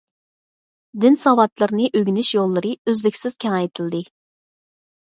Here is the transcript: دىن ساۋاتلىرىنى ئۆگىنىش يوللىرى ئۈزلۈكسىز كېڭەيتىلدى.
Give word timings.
دىن 1.03 1.17
ساۋاتلىرىنى 1.25 1.91
ئۆگىنىش 2.01 2.33
يوللىرى 2.39 2.75
ئۈزلۈكسىز 2.87 3.39
كېڭەيتىلدى. 3.47 4.07